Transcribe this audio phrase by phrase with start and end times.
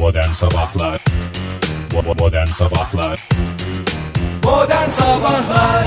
[0.00, 1.04] Modern Sabahlar
[2.18, 3.28] Modern Sabahlar
[4.44, 5.86] Modern Sabahlar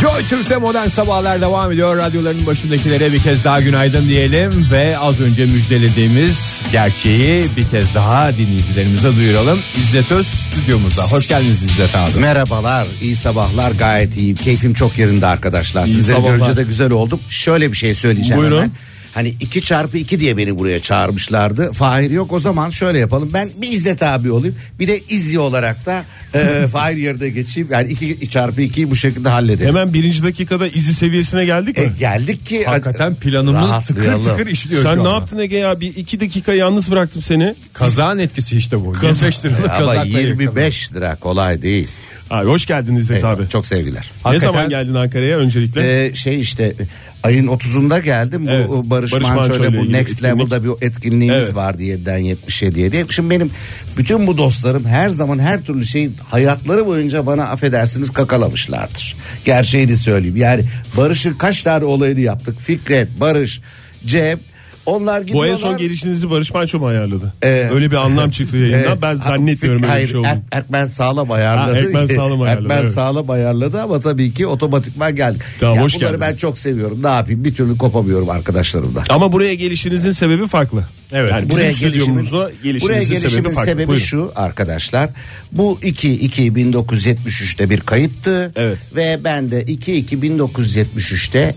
[0.00, 1.96] Joy Türk'te modern sabahlar devam ediyor.
[1.96, 8.32] Radyoların başındakilere bir kez daha günaydın diyelim ve az önce müjdelediğimiz gerçeği bir kez daha
[8.36, 9.60] dinleyicilerimize duyuralım.
[9.76, 11.02] İzzet Öz stüdyomuzda.
[11.02, 12.18] Hoş geldiniz İzzet abi.
[12.18, 14.36] Merhabalar, iyi sabahlar, gayet iyiyim.
[14.36, 15.86] Keyfim çok yerinde arkadaşlar.
[15.86, 16.36] İyi Sizleri sabahlar.
[16.36, 17.20] görünce de güzel oldum.
[17.30, 18.56] Şöyle bir şey söyleyeceğim Buyurun.
[18.56, 18.70] hemen.
[19.14, 21.72] Hani 2 çarpı 2 diye beni buraya çağırmışlardı.
[21.72, 23.30] Fahir yok o zaman şöyle yapalım.
[23.34, 24.56] Ben bir İzzet abi olayım.
[24.78, 26.04] Bir de İzzi olarak da
[26.34, 27.68] e, Fahir yerine geçeyim.
[27.72, 29.68] Yani 2 çarpı 2'yi bu şekilde halledelim.
[29.68, 31.84] Hemen birinci dakikada izi seviyesine geldik mi?
[31.84, 35.10] E, geldik ki Hakikaten planımız tıkır tıkır işliyor Sen şu ne anda.
[35.18, 35.80] yaptın Ege ya?
[35.80, 37.54] Bir iki dakika yalnız bıraktım seni.
[37.72, 38.94] Kazağın etkisi işte bu.
[39.02, 41.88] 25 liralık Ama kazakla 25 lira kolay değil.
[42.32, 43.48] Abi hoş geldin İzzet Eyvallah, abi.
[43.48, 44.10] Çok sevgiler.
[44.14, 46.06] Ne Hakikaten- zaman geldin Ankara'ya öncelikle?
[46.06, 46.74] Ee, şey işte
[47.22, 48.48] ayın 30'unda geldim.
[48.48, 50.24] Evet, Bu Barış, Barış Manço Manço ile ile bu Next etkinlik.
[50.38, 51.56] Level'da bir etkinliğimiz Evet.
[51.56, 53.04] vardı 7'den 77'ye diye.
[53.10, 53.50] Şimdi benim
[53.96, 59.16] bütün bu dostlarım her zaman her türlü şey hayatları boyunca bana affedersiniz kakalamışlardır.
[59.44, 60.36] Gerçeğini söyleyeyim.
[60.36, 60.64] Yani
[60.96, 62.60] Barış'ın kaç tane olayını yaptık.
[62.60, 63.60] Fikret, Barış,
[64.06, 64.40] Cem
[64.86, 65.50] onlar Bu gidiyorlar.
[65.50, 67.32] en son gelişinizi Barış Manço mu ayarladı?
[67.42, 68.98] Ee, Öyle bir anlam çıktı yayından.
[68.98, 70.28] Ee, ben zannetmiyorum Fik- öyle bir hayır, şey olduğunu.
[70.30, 71.72] Er- Erkmen Sağlam ayarladı.
[71.72, 72.92] Ha, Erkmen Sağlam ayarladı, Erkmen evet.
[72.92, 75.38] Sağlam ayarladı ama tabii ki otomatikman geldi.
[75.60, 76.28] Tamam, ya hoş bunları geldiniz.
[76.34, 77.02] ben çok seviyorum.
[77.02, 77.44] Ne yapayım?
[77.44, 79.04] Bir türlü kopamıyorum arkadaşlarımdan.
[79.08, 80.86] Ama buraya gelişinizin sebebi farklı.
[81.12, 81.30] Evet.
[81.30, 83.70] Yani bizim Buraya stüdyomuza gelişimin, gelişinizin buraya sebebi gelişimin farklı.
[83.70, 84.04] sebebi Buyurun.
[84.04, 85.10] şu arkadaşlar.
[85.52, 88.52] Bu 2 2 1973'te bir kayıttı.
[88.56, 88.78] Evet.
[88.96, 91.54] Ve ben de 2 2 1973'te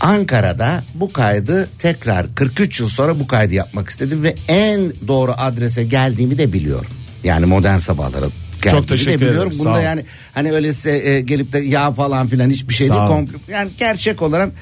[0.00, 5.84] Ankara'da bu kaydı tekrar 43 yıl sonra bu kaydı yapmak istedim ve en doğru adrese
[5.84, 6.90] geldiğimi de biliyorum.
[7.24, 8.26] Yani modern sabahlara
[8.62, 9.52] geldiğimi teşekkür de biliyorum.
[9.58, 13.06] Bunda yani hani öylese e, gelip de yağ falan filan hiçbir şey Sağ değil.
[13.06, 14.52] Kompl- Yani gerçek olarak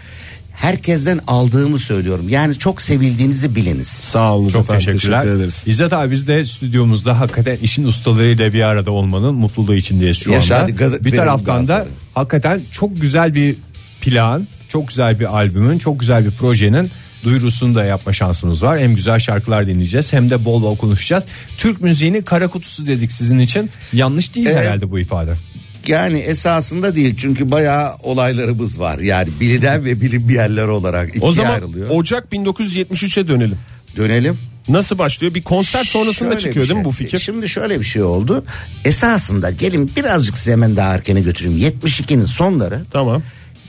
[0.52, 2.28] herkesten aldığımı söylüyorum.
[2.28, 3.86] Yani çok sevildiğinizi biliniz.
[3.86, 4.86] Sağ olun Çok efendim.
[4.86, 5.22] teşekkürler.
[5.22, 5.62] Teşekkür ederiz.
[5.66, 10.56] İzzet abi biz de stüdyomuzda hakikaten işin ustalarıyla bir arada olmanın mutluluğu içindeyiz şu Yaşa,
[10.58, 10.70] anda.
[10.70, 13.56] gaz- bir taraftan da hakikaten çok güzel bir
[14.00, 16.90] plan, çok güzel bir albümün, çok güzel bir projenin
[17.24, 18.78] duyurusunu da yapma şansımız var.
[18.78, 21.24] Hem güzel şarkılar dinleyeceğiz hem de bol bol konuşacağız.
[21.58, 23.70] Türk müziğinin kara kutusu dedik sizin için.
[23.92, 24.58] Yanlış değil Evet.
[24.58, 25.34] herhalde bu ifade.
[25.86, 28.98] Yani esasında değil çünkü bayağı olaylarımız var.
[28.98, 31.90] Yani bilinen ve bilinmeyenler olarak ikiye O zaman ayrılıyor.
[31.90, 33.58] Ocak 1973'e dönelim.
[33.96, 34.38] Dönelim.
[34.68, 35.34] Nasıl başlıyor?
[35.34, 36.92] Bir konser sonrasında Şöyle çıkıyor bir değil mi şey.
[36.92, 37.18] bu fikir?
[37.18, 38.44] Şimdi şöyle bir şey oldu.
[38.84, 41.58] Esasında gelin birazcık size hemen daha erkene götüreyim.
[41.58, 43.22] 72'nin sonları Tamam.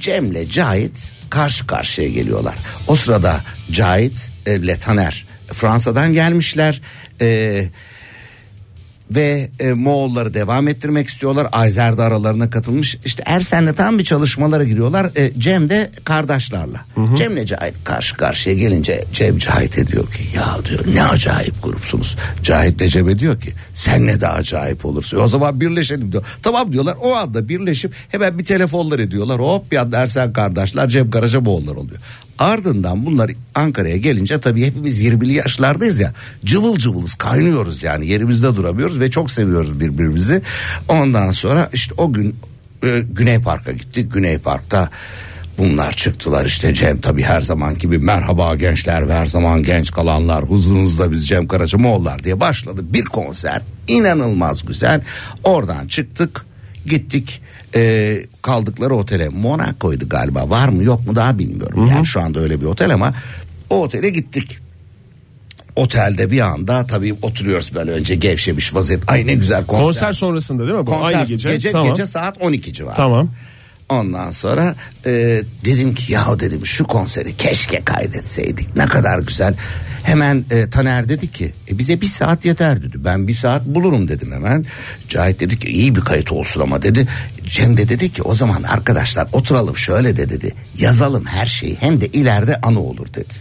[0.04, 2.56] Cem'le Cahit karşı karşıya geliyorlar.
[2.88, 3.42] O sırada
[3.72, 6.82] Cahit e, ile Taner Fransa'dan gelmişler.
[7.22, 7.66] E,
[9.16, 11.48] ve e, Moğolları devam ettirmek istiyorlar.
[11.52, 12.98] Ayzer de aralarına katılmış.
[13.06, 15.12] İşte Ersen'le tam bir çalışmalara giriyorlar.
[15.16, 16.78] E, Cem de kardeşlerle.
[17.16, 22.18] Cem'le Cahit karşı karşıya gelince Cem Cahit'e diyor ki ya diyor ne acayip grupsunuz.
[22.44, 25.20] Cahit de Cem'e diyor ki sen ne de acayip olursun.
[25.20, 26.26] O zaman birleşelim diyor.
[26.44, 26.98] Tamam diyorlar.
[27.02, 29.40] O anda birleşip hemen bir telefonlar ediyorlar.
[29.40, 32.02] Hop bir anda Ersen kardeşler Cem Karacamoğullar oluyor.
[32.40, 36.14] Ardından bunlar Ankara'ya gelince tabii hepimiz 20'li yaşlardayız ya.
[36.46, 40.42] Cıvıl cıvılız kaynıyoruz yani yerimizde duramıyoruz ve çok seviyoruz birbirimizi.
[40.88, 42.36] Ondan sonra işte o gün
[42.84, 44.14] e, Güney Park'a gittik.
[44.14, 44.90] Güney Park'ta
[45.58, 50.44] bunlar çıktılar işte Cem tabii her zaman gibi merhaba gençler ve her zaman genç kalanlar
[50.44, 52.82] huzurunuzda biz Cem Karacamoğullar diye başladı.
[52.94, 55.02] Bir konser inanılmaz güzel.
[55.44, 56.46] Oradan çıktık
[56.86, 57.42] gittik
[57.76, 61.88] e, kaldıkları otele Monaco'ydu galiba var mı yok mu daha bilmiyorum.
[61.88, 63.14] Yani şu anda öyle bir otel ama
[63.70, 64.60] o otele gittik.
[65.76, 69.12] Otelde bir anda tabii oturuyoruz böyle önce gevşemiş vaziyet.
[69.12, 69.86] Ay ne güzel konser.
[69.86, 70.88] Konser sonrasında değil mi?
[70.88, 71.50] Bu Konser aynı gece.
[71.52, 71.90] gece, tamam.
[71.90, 72.96] gece saat 12 civarı.
[72.96, 73.30] Tamam.
[73.94, 79.56] Ondan sonra e, dedim ki ya dedim şu konseri keşke kaydetseydik ne kadar güzel.
[80.04, 83.06] Hemen e, Taner dedi ki e, bize bir saat yeter dedi.
[83.06, 84.66] Ben bir saat bulurum dedim hemen.
[85.10, 87.08] Cahit dedi ki iyi bir kayıt olsun ama dedi.
[87.44, 90.52] Cem de dedi ki o zaman arkadaşlar oturalım şöyle de dedi.
[90.78, 93.34] Yazalım her şeyi hem de ileride anı olur dedi.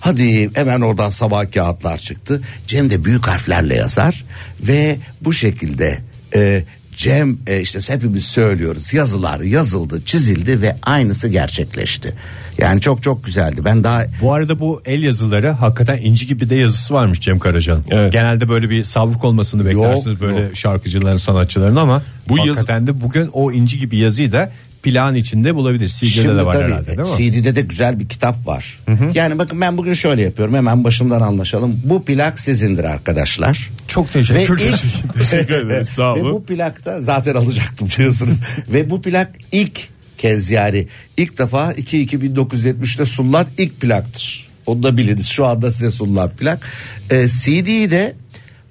[0.00, 2.42] Hadi hemen oradan sabah kağıtlar çıktı.
[2.66, 4.24] Cem de büyük harflerle yazar
[4.60, 5.98] ve bu şekilde
[6.34, 6.64] e,
[6.96, 12.14] Cem e, işte hepimiz söylüyoruz yazılar yazıldı çizildi ve aynısı gerçekleşti.
[12.58, 13.60] Yani çok çok güzeldi.
[13.64, 17.84] Ben daha Bu arada bu el yazıları hakikaten inci gibi de yazısı varmış Cem Karaca'nın.
[17.90, 18.12] Evet.
[18.12, 20.56] Genelde böyle bir savruk olmasını beklersiniz böyle yok.
[20.56, 24.52] şarkıcıların sanatçıların ama Bu bu yazı- hakikaten de bugün o inci gibi yazıyı da
[24.84, 25.88] plan içinde bulabilir.
[25.88, 27.16] CD'de de var tabii, herhalde değil mi?
[27.16, 28.80] CD'de de güzel bir kitap var.
[29.14, 31.80] Yani bakın ben bugün şöyle yapıyorum hemen başından anlaşalım.
[31.84, 33.70] Bu plak sizindir arkadaşlar.
[33.88, 34.74] Çok Ve teşekkür ederim.
[35.04, 36.32] ilk- Teşekkür ederiz, sağ Ve olun.
[36.32, 38.40] bu plakta zaten alacaktım diyorsunuz.
[38.72, 39.80] Ve bu plak ilk
[40.18, 44.46] kez yani ilk defa 2 1970'te sunulan ilk plaktır.
[44.66, 45.26] Onu da biliniz.
[45.26, 46.66] Şu anda size sunulan plak.
[47.10, 48.14] E, CD'yi de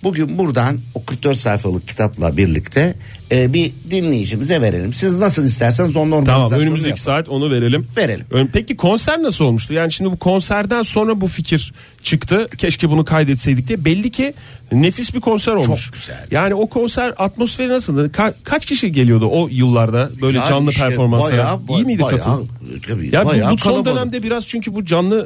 [0.04, 2.96] bugün buradan o 44 sayfalık kitapla birlikte
[3.34, 4.94] e, bir dinleyicimize verelim.
[4.94, 7.02] Siz nasıl isterseniz onun Tamam organizasyonunu önümüzdeki yapın.
[7.04, 7.88] saat onu verelim.
[7.98, 8.26] Verelim.
[8.32, 9.74] Ön- Peki konser nasıl olmuştu?
[9.74, 12.48] Yani şimdi bu konserden sonra bu fikir çıktı.
[12.58, 13.86] Keşke bunu kaydetseydik diye.
[13.86, 14.34] Belli ki
[14.72, 15.92] nefis bir konser olmuş.
[15.92, 16.26] güzel.
[16.32, 18.08] Yani o konser atmosferi nasıldı?
[18.08, 21.38] Ka- kaç kişi geliyordu o yıllarda böyle Yani canlı işte performanslara?
[21.38, 22.50] bayağı- İyi miydi bayağı- katılım?
[22.88, 23.96] tabii, Ya bu, bayağı bu son kalabalık.
[23.96, 25.20] dönemde biraz çünkü bu canlı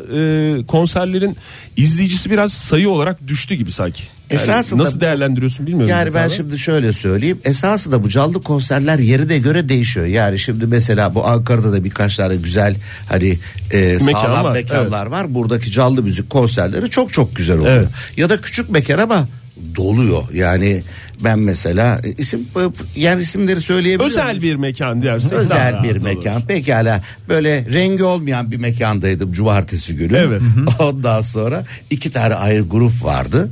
[0.62, 1.38] e, konserlerin
[1.78, 4.04] izleyicisi biraz sayı olarak düştü gibi sanki.
[4.30, 5.90] Yani Esasında nasıl değerlendiriyorsun bilmiyorum.
[5.90, 6.36] Yani ben Zaten.
[6.36, 7.40] şimdi şöyle söyleyeyim.
[7.44, 10.06] Esası da bu canlı konserler yerine göre değişiyor.
[10.06, 12.76] Yani şimdi mesela bu Ankara'da da birkaç tane güzel
[13.10, 13.40] hani
[13.74, 15.34] e, Mekan sağlam var, mekanlar var.
[15.34, 17.76] Buradaki canlı müzik konserleri çok çok güzel oluyor.
[17.78, 17.88] Evet.
[18.18, 19.28] Ya da küçük mekan ama
[19.76, 20.24] doluyor.
[20.34, 20.84] Yani
[21.24, 22.48] ben mesela e, isim
[22.96, 24.10] yani isimleri söyleyebilirim.
[24.10, 26.04] özel bir mekan daha Özel bir olur.
[26.04, 26.42] mekan.
[26.42, 30.18] Pekala böyle rengi olmayan bir mekandaydım cumartesi günü.
[30.18, 30.42] Evet.
[30.80, 33.50] Ondan sonra iki tane ayrı grup vardı.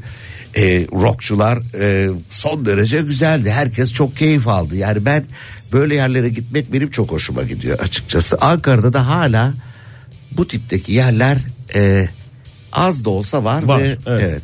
[0.57, 3.51] Ee, rockçular e, son derece güzeldi.
[3.51, 4.75] Herkes çok keyif aldı.
[4.75, 5.25] Yani ben
[5.73, 8.37] böyle yerlere gitmek benim çok hoşuma gidiyor açıkçası.
[8.41, 9.53] Ankara'da da hala
[10.31, 11.37] bu tipteki yerler
[11.75, 12.09] e,
[12.73, 14.21] az da olsa var, Var, ve evet.
[14.31, 14.41] evet.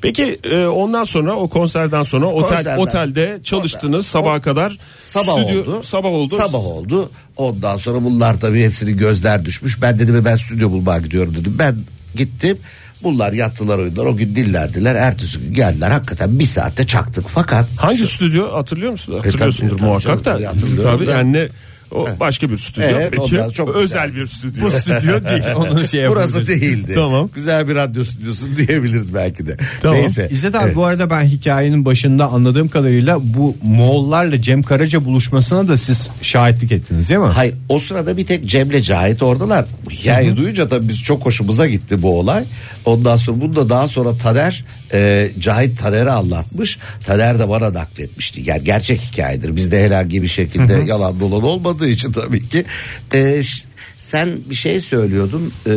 [0.00, 4.78] Peki e, ondan sonra o konserden sonra otel Konserden- otelde çalıştınız sabaha kadar.
[5.00, 5.82] Sabah Stüdyo- oldu.
[5.84, 6.36] Sabah oldu.
[6.38, 7.10] Sabah oldu.
[7.36, 9.82] Ondan sonra bunlar tabii hepsinin gözler düşmüş.
[9.82, 11.56] Ben dedim ben stüdyo bulmaya gidiyorum dedim.
[11.58, 11.76] Ben
[12.14, 12.58] gittim.
[13.02, 14.06] Bunlar yattılar uyudular.
[14.06, 14.94] O gün dinlendiler.
[14.94, 15.90] Ertesi gün geldiler.
[15.90, 17.24] Hakikaten bir saatte çaktık.
[17.28, 19.14] Fakat Hangi stüdyo hatırlıyor musun?
[19.14, 20.52] Hatırlıyorsundur tabii, muhakkak tabii, da.
[20.82, 21.48] Tabii yani ne
[21.94, 22.88] o başka bir stüdyo.
[22.90, 24.22] Evet, Peki o çok özel güzel.
[24.22, 24.62] bir stüdyo.
[24.62, 25.42] Bu stüdyo değil.
[25.56, 26.92] Onu şey burası değildi.
[26.94, 27.30] Tamam.
[27.34, 29.56] Güzel bir radyo stüdyosu diyebiliriz belki de.
[29.82, 29.98] Tamam.
[30.00, 30.28] Neyse.
[30.30, 30.76] İzzet abi Evet.
[30.76, 36.72] bu arada ben hikayenin başında anladığım kadarıyla bu Moğollarla Cem Karaca buluşmasına da siz şahitlik
[36.72, 37.26] ettiniz değil mi?
[37.26, 39.64] Hayır o sırada bir tek Cem'le Cahit oradalar.
[39.86, 42.44] Bu hikayeyi duyunca tabii biz çok hoşumuza gitti bu olay.
[42.84, 46.78] Ondan sonra bunu da daha sonra Taner e, Cahit Taner'e anlatmış.
[47.06, 48.42] Taner de bana nakletmişti.
[48.44, 49.56] Yani gerçek hikayedir.
[49.56, 51.42] Bizde herhangi bir şekilde yalan dolan
[51.76, 52.64] olmadığı için tabii ki.
[53.12, 53.64] E, ş-
[53.98, 55.52] sen bir şey söylüyordun.
[55.66, 55.72] E,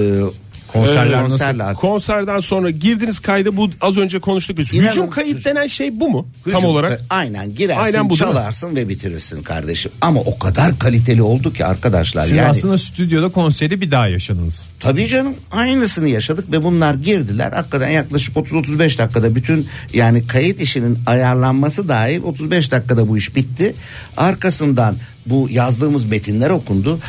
[0.73, 1.29] Konserler nasıl?
[1.29, 1.73] konserler.
[1.73, 4.73] Konserden sonra girdiniz kayda bu az önce konuştuk biz.
[4.73, 6.27] İnanın Hücum kayıt çocuk- denen şey bu mu?
[6.51, 6.91] Tam Hücum- olarak.
[6.91, 8.33] e, Aynen girersin Aynen bu değil mi?
[8.35, 9.91] çalarsın ve bitirirsin kardeşim.
[10.01, 12.21] Ama o kadar kaliteli oldu ki arkadaşlar.
[12.21, 14.63] Siz yani aslında stüdyoda konseri bir daha yaşadınız.
[14.79, 17.51] Tabii canım aynısını yaşadık ve bunlar girdiler.
[17.51, 23.75] Hakikaten yaklaşık 30-35 dakikada bütün yani kayıt işinin ayarlanması dahil 35 dakikada bu iş bitti.
[24.17, 24.95] Arkasından
[25.25, 26.99] bu yazdığımız metinler okundu.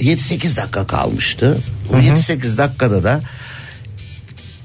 [0.00, 1.58] 7-8 dakika kalmıştı.
[1.92, 3.20] O 7-8 dakikada da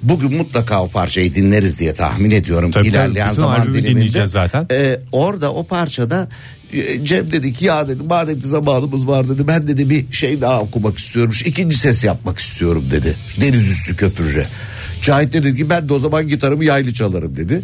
[0.04, 2.72] bugün mutlaka o parçayı dinleriz diye tahmin ediyorum.
[2.72, 3.36] Tabii, İlerleyen tabii.
[3.36, 4.28] Zaman diliminde.
[4.28, 4.68] zaten.
[4.72, 6.28] Ee, orada o parçada
[6.74, 10.42] e, Cem dedi ki ya dedi madem ki zamanımız var dedi ben dedi bir şey
[10.42, 11.34] daha okumak istiyorum.
[11.34, 13.16] Şu ikinci ses yapmak istiyorum dedi.
[13.42, 14.46] Deniz üstü köpürre.
[15.04, 17.62] Cahit de dedi ki ben de o zaman gitarımı yaylı çalarım dedi.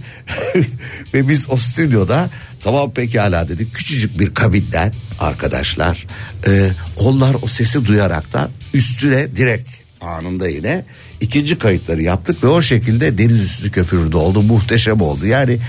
[1.14, 2.30] Ve biz o stüdyoda
[2.64, 3.74] tamam pekala dedik.
[3.74, 6.08] Küçücük bir kabinden arkadaşlar
[6.48, 9.70] e, onlar o sesi duyaraktan üstüne direkt
[10.02, 10.86] anında yine
[11.22, 14.42] ikinci kayıtları yaptık ve o şekilde deniz üstü köpürde oldu.
[14.42, 15.26] Muhteşem oldu.
[15.26, 15.60] Yani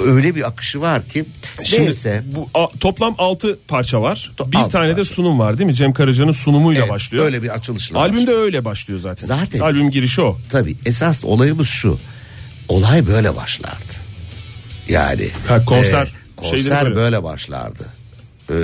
[0.00, 1.24] öyle bir akışı var ki
[1.62, 4.32] Şimdi neyse bu a- toplam 6 parça var.
[4.36, 5.14] To- bir altı tane de parça.
[5.14, 5.74] sunum var değil mi?
[5.74, 7.24] Cem Karaca'nın sunumuyla Evet, başlıyor.
[7.24, 8.42] öyle bir açılışla Albümde başlıyor.
[8.42, 9.26] öyle başlıyor zaten.
[9.26, 9.60] Zaten.
[9.60, 10.38] Albüm girişi o.
[10.50, 11.98] tabii esas olayımız şu.
[12.68, 13.94] Olay böyle başlardı.
[14.88, 16.96] Yani Ha, konser e, konser böyle.
[16.96, 17.22] böyle.
[17.22, 17.84] başlardı.
[18.50, 18.54] Ee,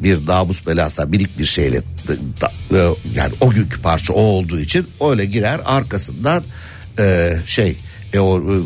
[0.00, 4.60] bir namus belası minik bir şeyle da- da- e, yani o günkü parça o olduğu
[4.60, 6.44] için öyle girer arkasından
[6.98, 7.76] e, şey
[8.12, 8.56] e, o e,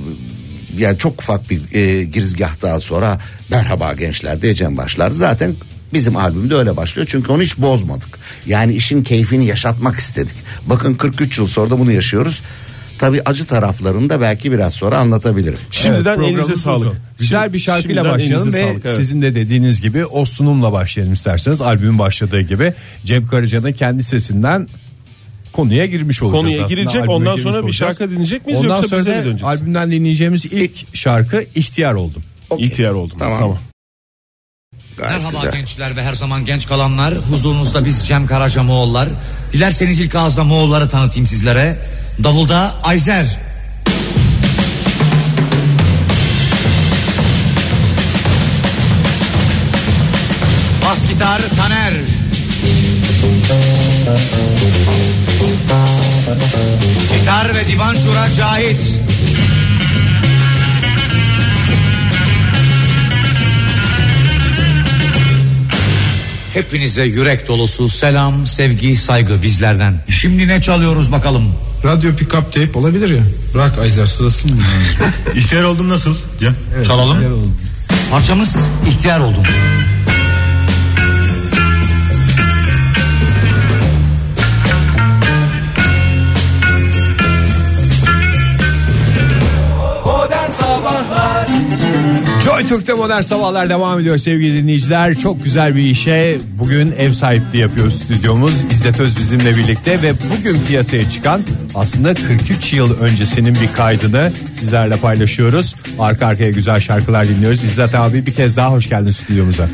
[0.76, 3.18] yani çok ufak bir e, girizgahtan sonra
[3.50, 5.14] merhaba gençler diyeceğim başlardı.
[5.14, 5.56] Zaten
[5.92, 8.18] bizim albümde öyle başlıyor çünkü onu hiç bozmadık.
[8.46, 10.36] Yani işin keyfini yaşatmak istedik.
[10.66, 12.40] Bakın 43 yıl sonra da bunu yaşıyoruz.
[12.98, 15.58] Tabii acı taraflarını da belki biraz sonra anlatabilirim.
[15.70, 16.80] Şimdiden Evet, elinize sağlık.
[16.80, 16.94] uzun.
[17.18, 18.96] Güzel bir şarkıyla Şimdiden başlayalım ve sağlık, evet.
[18.96, 21.60] sizin de dediğiniz gibi o sunumla başlayalım isterseniz.
[21.60, 24.68] Albümün başladığı gibi Cem Karaca'nın kendi sesinden
[25.58, 26.42] konuya girmiş olacağız.
[26.42, 26.68] Konuya aslında.
[26.68, 27.76] girecek, Albüme ondan girmiş sonra bir olacağız.
[27.98, 29.44] şarkı dinleyecek miyiz Ondan yoksa sonra bize mi döneceğiz?
[29.44, 32.22] albümden dinleyeceğimiz ilk şarkı İhtiyar Oldum.
[32.50, 32.66] Okey.
[32.66, 33.16] İhtiyar oldum.
[33.18, 33.38] Tamam.
[33.38, 33.58] Tamam.
[34.96, 35.52] Gayet Merhaba güzel.
[35.52, 37.14] gençler ve her zaman genç kalanlar.
[37.14, 39.08] Huzurunuzda biz Cem Karaca Moğollar.
[39.52, 41.78] Dilerseniz ilk ağızda Moğolları tanıtayım sizlere.
[42.24, 43.38] Davulda Ayzer.
[50.82, 51.94] Bas gitar Taner.
[57.18, 59.00] Gitar ve divan çura Cahit.
[66.54, 69.94] Hepinize yürek dolusu selam, sevgi, saygı bizlerden.
[70.08, 71.52] Şimdi ne çalıyoruz bakalım?
[71.84, 73.22] radyo pick up tape olabilir ya.
[73.54, 74.54] Bırak Ayzer sırası mı?
[75.34, 76.14] İhtiyar oldum nasıl?
[76.38, 76.54] Cem
[76.86, 77.16] çalalım.
[77.16, 77.48] güzel oldu.
[78.10, 78.58] Parçamız
[78.88, 79.42] ihtiyar oldum.
[92.48, 95.14] Joy Türk'te modern sabahlar devam ediyor sevgili dinleyiciler.
[95.14, 98.52] Çok güzel bir işe bugün ev sahipliği yapıyoruz stüdyomuz.
[98.70, 101.40] İzzet Öz bizimle birlikte ve bugün piyasaya çıkan
[101.74, 105.74] aslında 43 yıl öncesinin bir kaydını sizlerle paylaşıyoruz.
[105.98, 107.64] Arka arkaya güzel şarkılar dinliyoruz.
[107.64, 109.68] İzzet abi bir kez daha hoş geldin stüdyomuza.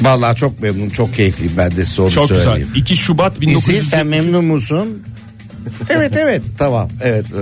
[0.00, 2.44] Vallahi çok memnun çok keyifliyim ben de size onu Çok güzel.
[2.44, 2.68] söyleyeyim.
[2.74, 5.02] 2 Şubat İzil 1900 sen memnun musun?
[5.90, 7.32] evet evet tamam evet.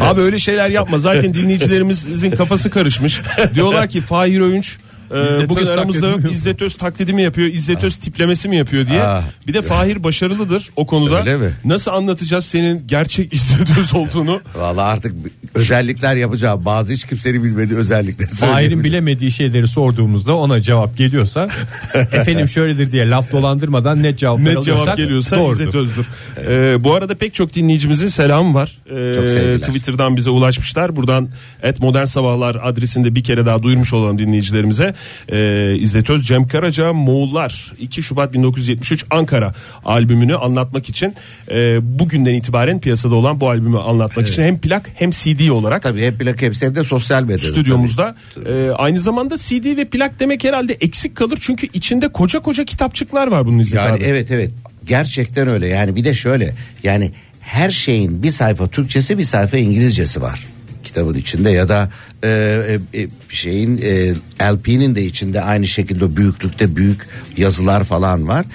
[0.00, 0.98] Abi öyle şeyler yapma.
[0.98, 3.20] Zaten dinleyicilerimizin kafası karışmış.
[3.54, 4.78] Diyorlar ki Fahir Öğünç
[5.10, 7.48] İzzet bugün Öz aramızda İzzet Öz taklidi mi yapıyor?
[7.48, 9.02] İzzet Öz tiplemesi mi yapıyor diye.
[9.02, 9.22] Ah.
[9.46, 11.20] Bir de Fahir başarılıdır o konuda.
[11.20, 11.52] Öyle mi?
[11.64, 14.40] Nasıl anlatacağız senin gerçek İzzet Öz olduğunu?
[14.54, 15.14] Vallahi artık
[15.54, 16.64] özellikler yapacağım.
[16.64, 21.48] Bazı hiç kimsenin bilmediği özellikleri Fahir'in bilemediği şeyleri sorduğumuzda ona cevap geliyorsa
[21.94, 25.60] efendim şöyledir diye laf dolandırmadan net cevaplar Net cevap geliyorsa doğrudur.
[25.60, 26.06] İzzet Öz'dür.
[26.46, 28.78] Ee, bu arada pek çok dinleyicimizin selamı var.
[28.90, 29.58] Ee.
[29.60, 30.96] Twitter'dan bize ulaşmışlar.
[30.96, 31.28] Buradan
[31.62, 34.94] et modern sabahlar adresinde bir kere daha duyurmuş olan dinleyicilerimize
[35.28, 41.14] e, İzzet Öz, Cem Karaca, Moğollar 2 Şubat 1973 Ankara albümünü anlatmak için
[41.50, 41.54] e,
[41.98, 46.18] bugünden itibaren piyasada olan bu albümü anlatmak için hem plak hem CD olarak Tabii hep
[46.18, 47.52] plak hepsi hem de sosyal medyada.
[47.52, 48.14] stüdyomuzda.
[48.46, 53.26] Ee, aynı zamanda CD ve plak demek herhalde eksik kalır çünkü içinde koca koca kitapçıklar
[53.26, 54.04] var bunun İzzet Yani abi.
[54.04, 54.50] evet evet
[54.86, 57.10] gerçekten öyle yani bir de şöyle yani
[57.40, 60.46] her şeyin bir sayfa Türkçesi bir sayfa İngilizcesi var
[60.84, 61.88] kitabın içinde ya da
[62.26, 64.14] e, e, e, şeyin e,
[64.52, 68.46] LP'nin de içinde aynı şekilde büyüklükte büyük yazılar falan var.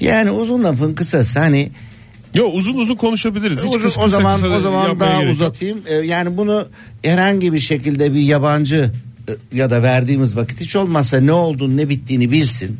[0.00, 1.70] Yani uzun lafın kısası hani
[2.34, 3.58] Yo uzun uzun konuşabiliriz.
[3.58, 5.82] Hiç Uzun- kısa o zaman kısa o zaman daha uzatayım.
[5.86, 6.68] Ee, yani bunu
[7.02, 8.90] herhangi bir şekilde bir yabancı
[9.28, 12.78] e, ya da verdiğimiz vakit hiç olmazsa ne olduğunu ne bittiğini bilsin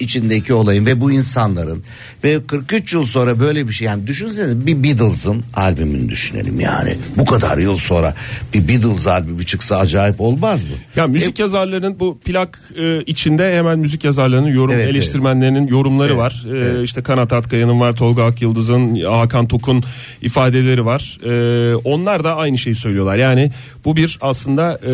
[0.00, 1.82] içindeki olayın ve bu insanların
[2.24, 7.24] ve 43 yıl sonra böyle bir şey yani düşünsenize bir Beatles'ın albümünü düşünelim yani bu
[7.24, 8.14] kadar yıl sonra
[8.54, 10.68] bir Beatles albümü çıksa acayip olmaz mı?
[10.96, 16.18] Ya müzik yazarlarının bu plak e, içinde hemen müzik yazarlarının yorum Evet, eleştirmenlerinin yorumları Evet,
[16.18, 16.44] var.
[16.46, 16.84] E, evet.
[16.84, 19.84] işte Kanat Atkaya'nın var, Tolga Akyıldız'ın, Hakan Tok'un
[20.22, 21.18] ifadeleri var.
[21.24, 23.16] E, onlar da aynı şeyi söylüyorlar.
[23.16, 23.52] Yani
[23.84, 24.90] bu bir aslında e,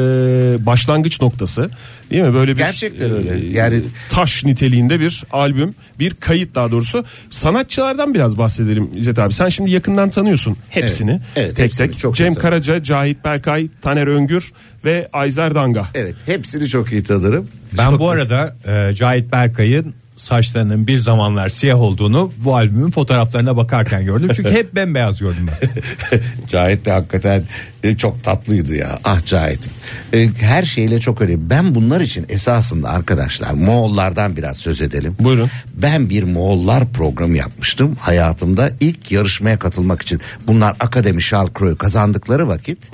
[0.67, 1.71] başlangıç noktası.
[2.11, 2.35] Değil mi?
[2.35, 3.47] Böyle bir Gerçekten e, öyle.
[3.51, 7.05] Yani- taş niteliğinde bir albüm, bir kayıt daha doğrusu.
[7.31, 9.35] Sanatçılardan biraz bahsedelim İzzet abi.
[9.35, 11.11] Sen şimdi yakından tanıyorsun hepsini.
[11.11, 11.99] Evet, evet, tek hepsini tek.
[11.99, 12.43] çok iyi Cem tanıyorum.
[12.43, 14.53] Karaca, Cahit Berkay, Taner Öngür
[14.85, 15.87] ve Ayzer Danga.
[15.95, 17.49] Evet hepsini çok iyi tanırım.
[17.79, 23.57] Ben Çok- bu arada e, Cahit Berkay'ın saçlarının bir zamanlar siyah olduğunu bu albümün fotoğraflarına
[23.57, 24.31] bakarken gördüm.
[24.37, 25.71] Çünkü hep bembeyaz gördüm ben.
[26.49, 27.43] Cahit de hakikaten
[27.83, 28.99] e, çok tatlıydı ya.
[29.05, 29.73] Ah Cahit'im.
[30.13, 31.51] E, her şeyle çok önemli.
[31.51, 35.17] Ben bunlar için esasında arkadaşlar Moğollardan biraz söz edelim.
[35.21, 35.51] Buyurun.
[35.75, 40.21] Ben bir Moğollar programı yapmıştım hayatımda ilk yarışmaya katılmak için.
[40.47, 42.91] Bunlar Akademi Şalkroy kazandıkları vakit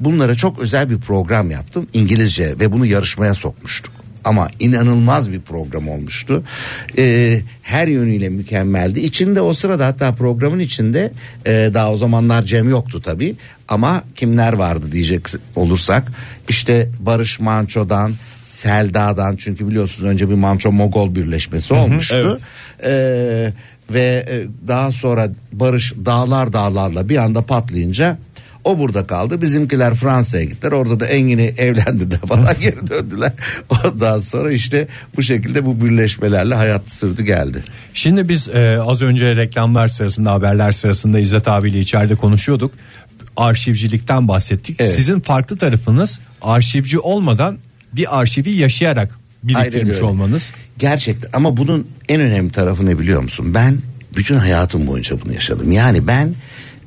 [0.00, 3.97] bunlara çok özel bir program yaptım İngilizce ve bunu yarışmaya sokmuştuk.
[4.28, 6.42] Ama inanılmaz bir program olmuştu.
[6.98, 9.00] Ee, her yönüyle mükemmeldi.
[9.00, 11.12] İçinde o sırada hatta programın içinde
[11.46, 13.36] e, daha o zamanlar Cem yoktu tabii.
[13.68, 16.12] Ama kimler vardı diyecek olursak
[16.48, 22.16] işte Barış Manço'dan Selda'dan çünkü biliyorsunuz önce bir Manço Mogol birleşmesi olmuştu.
[22.16, 22.40] evet.
[22.84, 23.52] Ee,
[23.94, 28.18] ve e, daha sonra Barış dağlar dağlarla bir anda patlayınca
[28.68, 29.42] o burada kaldı.
[29.42, 30.72] Bizimkiler Fransa'ya gittiler.
[30.72, 33.32] Orada da Engin'i evlendirdiler falan geri döndüler.
[33.84, 37.64] Ondan sonra işte bu şekilde bu birleşmelerle hayat sürdü geldi.
[37.94, 42.72] Şimdi biz e, az önce reklamlar sırasında haberler sırasında İzzet abiyle içeride konuşuyorduk.
[43.36, 44.76] Arşivcilikten bahsettik.
[44.80, 44.92] Evet.
[44.92, 47.58] Sizin farklı tarafınız arşivci olmadan
[47.92, 50.50] bir arşivi yaşayarak biriktirmiş olmanız.
[50.78, 53.54] Gerçekten ama bunun en önemli tarafı ne biliyor musun?
[53.54, 53.78] Ben
[54.16, 55.72] bütün hayatım boyunca bunu yaşadım.
[55.72, 56.34] Yani ben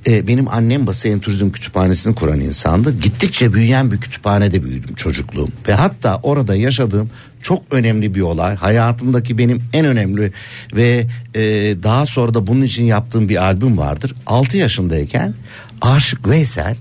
[0.07, 2.99] e, benim annem Basayın Turizm Kütüphanesi'ni kuran insandı.
[3.01, 5.49] Gittikçe büyüyen bir kütüphanede büyüdüm çocukluğum.
[5.67, 7.09] Ve hatta orada yaşadığım
[7.43, 8.55] çok önemli bir olay.
[8.55, 10.31] Hayatımdaki benim en önemli
[10.75, 11.05] ve
[11.35, 11.41] e,
[11.83, 14.15] daha sonra da bunun için yaptığım bir albüm vardır.
[14.27, 15.33] 6 yaşındayken
[15.81, 16.75] Aşık Veysel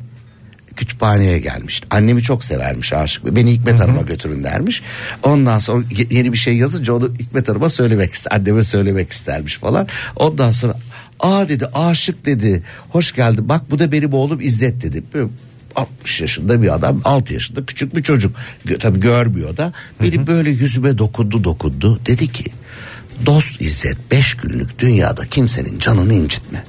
[0.77, 1.87] kütüphaneye gelmişti.
[1.91, 3.37] Annemi çok severmiş aşıklı.
[3.37, 4.83] Beni Hikmet Hanım'a götürün dermiş.
[5.23, 8.33] Ondan sonra ye- yeni bir şey yazınca onu Hikmet Hanım'a söylemek ister.
[8.39, 9.87] Anneme söylemek istermiş falan.
[10.17, 10.75] Ondan sonra
[11.23, 12.63] aa dedi aşık dedi.
[12.89, 15.03] Hoş geldin bak bu da benim oğlum İzzet dedi.
[15.15, 15.29] Böyle
[15.77, 18.37] 60 yaşında bir adam 6 yaşında küçük bir çocuk.
[18.81, 19.73] Tabii görmüyor da.
[20.03, 22.01] Beni böyle yüzüme dokundu dokundu.
[22.07, 22.45] Dedi ki
[23.27, 26.65] dost İzzet 5 günlük dünyada kimsenin canını incitme.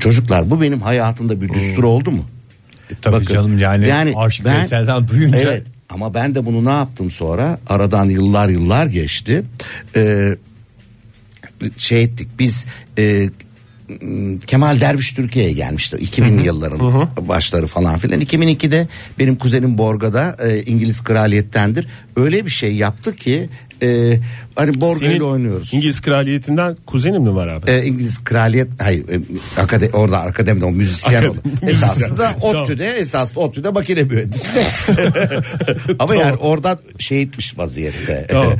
[0.00, 2.24] Çocuklar bu benim hayatımda bir düstur oldu mu?
[2.90, 6.64] E, tabii Bakın, canım yani, yani Aşık ben- Veysel'den duyunca Evet ama ben de bunu
[6.64, 9.44] ne yaptım sonra aradan yıllar yıllar geçti.
[9.96, 10.36] Ee,
[11.76, 12.64] şey ettik biz
[12.98, 13.30] e,
[14.46, 18.88] Kemal Derviş Türkiye'ye gelmişti 2000 yılların başları falan filan 2002'de
[19.18, 21.86] benim kuzenim Borga'da e, İngiliz kraliyettendir
[22.16, 23.48] öyle bir şey yaptı ki
[23.82, 24.18] e,
[24.54, 25.74] hani Borga ile oynuyoruz.
[25.74, 27.70] İngiliz kraliyetinden kuzenin mi var abi?
[27.70, 29.20] E, İngiliz kraliyet hayır e,
[29.60, 31.38] akade, orada akademide o müzisyen Akademi- oldu.
[31.62, 31.88] müzisyen.
[31.88, 32.62] Esaslı da Tamam.
[32.62, 34.64] ODTÜ'de esaslı ODTÜ'de makine mühendisi de.
[35.98, 38.26] Ama yani oradan şey etmiş vaziyette.
[38.30, 38.52] Tamam.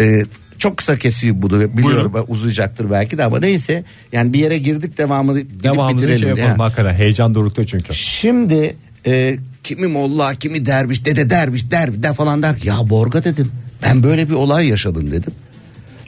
[0.00, 0.22] E,
[0.58, 5.40] çok kısa keseyim bunu biliyorum uzayacaktır belki de ama neyse yani bir yere girdik devamını
[5.40, 6.18] gidip devamlı bitirelim.
[6.18, 7.94] şey yapalım hakikaten heyecan dorukta çünkü.
[7.94, 13.24] Şimdi e, kimi molla kimi derviş dede derviş derviş de falan der ki, ya Borga
[13.24, 15.32] dedim ben böyle bir olay yaşadım dedim.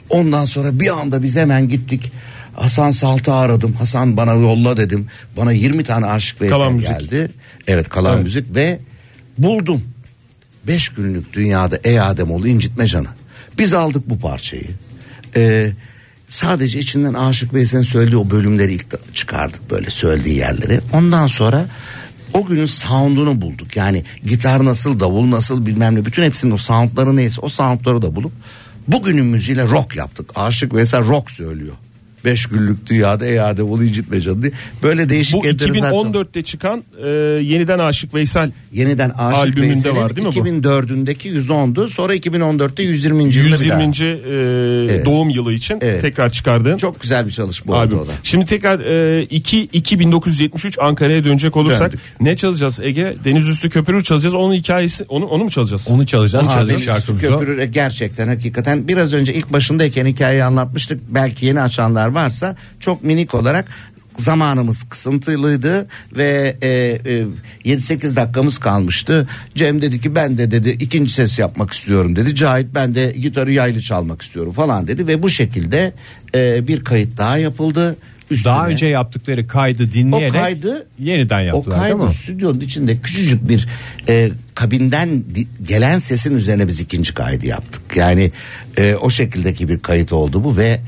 [0.09, 2.11] Ondan sonra bir anda biz hemen gittik.
[2.53, 3.73] Hasan Salt'ı aradım.
[3.73, 5.07] Hasan bana yolla dedim.
[5.37, 6.89] Bana 20 tane aşık Veysel Kalan müzik.
[6.99, 7.31] geldi.
[7.67, 8.23] Evet kalan Evet.
[8.23, 8.79] müzik ve
[9.37, 9.81] buldum.
[10.67, 13.07] 5 günlük dünyada ey Ademoğlu incitme canı.
[13.57, 14.67] Biz aldık bu parçayı.
[15.35, 15.71] Ee,
[16.27, 20.79] sadece içinden Aşık Veysel'in söylediği o bölümleri ilk çıkardık böyle söylediği yerleri.
[20.93, 21.65] Ondan sonra
[22.33, 23.75] o günün sound'unu bulduk.
[23.75, 28.15] Yani gitar nasıl, davul nasıl bilmem ne bütün hepsinin o sound'ları neyse o sound'ları da
[28.15, 28.31] bulup
[28.87, 30.31] bugünün müziğiyle rock yaptık.
[30.35, 31.75] Aşık Veysel rock söylüyor.
[32.25, 34.51] 5 günlük dünyada ey Ademoğlu incitme canı diye.
[34.83, 37.07] Böyle değişik Bu enteresan- 2014'te çıkan e,
[37.43, 40.39] yeniden Aşık Veysel Yeniden Aşık Albümünde Veysel'in var değil mi bu?
[40.39, 41.89] 2004'ündeki 110'du.
[41.89, 43.23] Sonra 2014'te 120.
[43.23, 43.81] yılda bir daha.
[43.81, 44.91] 120.
[45.01, 46.01] e, doğum yılı için Evet.
[46.01, 47.97] tekrar çıkardığın Çok güzel bir çalışma albüm.
[47.97, 48.11] oldu o da.
[48.23, 51.99] Şimdi tekrar e, 2 2 1973 Ankara'ya dönecek olursak Döndük.
[52.21, 53.13] ne çalacağız Ege?
[53.23, 54.35] Deniz Üstü Köprü çalacağız.
[54.35, 55.87] Onun hikayesi onu onu mu çalacağız?
[55.89, 56.47] Onu çalacağız.
[56.47, 57.27] Aa, çalacağız Deniz şarkımızı.
[57.27, 61.01] Köprü gerçekten hakikaten biraz önce ilk başındayken hikayeyi anlatmıştık.
[61.09, 63.65] Belki yeni açanlar varsa çok minik olarak
[64.17, 65.87] zamanımız kısıntılıydı
[66.17, 66.67] ve e,
[67.65, 69.27] e, 7-8 dakikamız kalmıştı.
[69.55, 72.35] Cem dedi ki ben de dedi ikinci ses yapmak istiyorum dedi.
[72.35, 75.93] Cahit ben de gitarı yaylı çalmak istiyorum falan dedi ve bu şekilde
[76.35, 77.95] e, bir kayıt daha yapıldı.
[78.31, 78.53] Üstüne.
[78.53, 82.13] Daha önce yaptıkları kaydı dinleyerek O kaydı- yeniden O yaptılar değil kaydı mi?
[82.13, 83.67] stüdyonun içinde küçücük bir
[84.09, 85.23] e, kabinden
[85.67, 87.81] gelen sesin üzerine biz ikinci kaydı yaptık.
[87.95, 88.31] Yani
[88.77, 90.79] e, o şekildeki bir kayıt oldu bu ve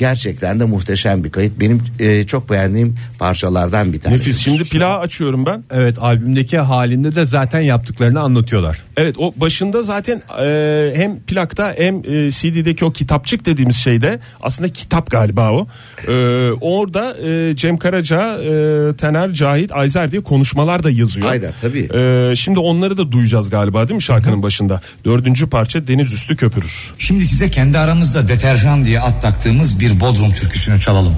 [0.00, 1.60] gerçekten de muhteşem bir kayıt.
[1.60, 4.20] Benim e, çok beğendiğim parçalardan bir tanesi.
[4.20, 4.38] Nefis.
[4.38, 5.64] Şimdi plağı açıyorum ben.
[5.70, 8.82] Evet albümdeki halinde de zaten yaptıklarını anlatıyorlar.
[8.96, 14.72] Evet o başında zaten e, hem plakta hem e, CD'deki o kitapçık dediğimiz şeyde aslında
[14.72, 15.66] kitap galiba o.
[16.08, 16.12] E,
[16.60, 21.28] orada e, Cem Karaca, e, Tener, Cahit, Ayzer diye konuşmalar da yazıyor.
[21.28, 21.88] Aynen, tabii.
[21.94, 24.80] E, şimdi onları da duyacağız galiba değil mi şarkının başında?
[25.04, 26.94] Dördüncü parça Deniz Üstü Köpürür.
[26.98, 31.16] Şimdi size kendi aramızda deterjan diye ad taktığımız bir Bodrum türküsünü çalalım.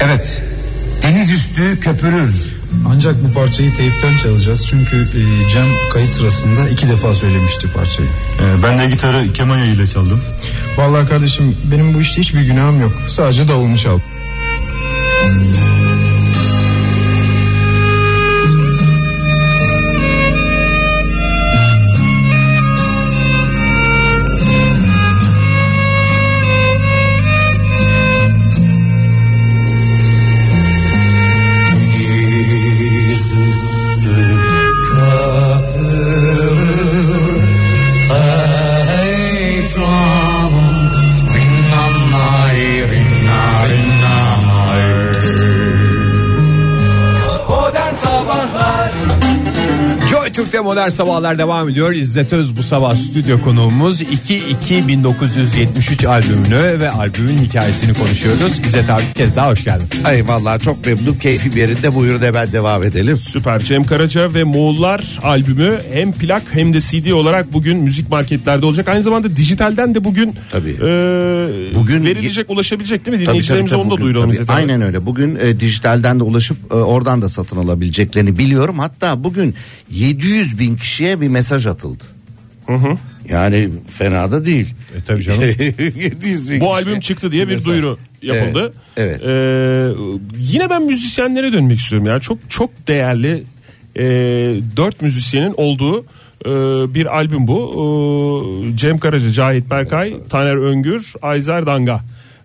[0.00, 0.42] Evet.
[1.02, 2.56] Deniz üstü köpürür.
[2.88, 4.66] Ancak bu parçayı teypten çalacağız.
[4.66, 8.08] Çünkü e, Cem kayıt sırasında iki defa söylemişti parçayı.
[8.08, 10.20] Ee, ben de gitarı kemanya ile çaldım.
[10.76, 12.92] Vallahi kardeşim benim bu işte hiçbir günahım yok.
[13.08, 13.98] Sadece davulunu çal.
[50.84, 51.92] Modern sabahlar devam ediyor.
[51.92, 58.58] İzzet Öz bu sabah stüdyo konuğumuz 2-2-1973 albümünü ve albümün hikayesini konuşuyoruz.
[58.66, 59.86] İzzet abi bir kez daha hoş geldin.
[60.04, 63.16] Ay vallahi çok memnun keyfim yerinde buyurun hemen devam edelim.
[63.16, 68.66] Süper Cem Karaca ve Moğollar albümü hem plak hem de CD olarak bugün müzik marketlerde
[68.66, 68.88] olacak.
[68.88, 70.70] Aynı zamanda dijitalden de bugün Tabii.
[70.70, 73.26] e, Bugün- verilecek ulaşabilecek değil mi?
[73.26, 74.32] Dinleyicilerimize onu da bugün, duyuralım.
[74.32, 74.52] tabii.
[74.52, 75.06] Aynen öyle.
[75.06, 78.78] Bugün e, dijitalden de ulaşıp e, oradan da satın alabileceklerini biliyorum.
[78.78, 79.54] Hatta bugün
[79.90, 82.04] 700 bin kişiye bir mesaj atıldı.
[83.28, 83.68] Yani
[83.98, 84.74] fena da değil.
[84.96, 85.40] E, tabii canım.
[85.96, 87.66] 700 bin Bu kişiye albüm çıktı diye bir mesaj.
[87.72, 88.72] duyuru yapıldı.
[88.96, 89.28] Evet, Ee,
[90.38, 92.06] yine ben müzisyenlere dönmek istiyorum.
[92.08, 93.44] Yani çok çok değerli
[93.96, 94.02] e,
[94.76, 96.00] dört müzisyenin olduğu
[96.44, 96.50] e,
[96.94, 98.70] bir albüm bu.
[98.74, 102.00] E, Cem Karaca, Cahit Berkay, Taner Öngür, Ayzer Danga.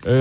[0.06, 0.12] E,